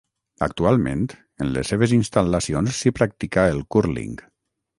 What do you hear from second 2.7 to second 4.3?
s'hi practica el cúrling.